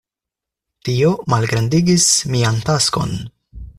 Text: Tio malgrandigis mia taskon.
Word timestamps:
Tio 0.87 1.11
malgrandigis 1.33 2.07
mia 2.37 2.55
taskon. 2.71 3.15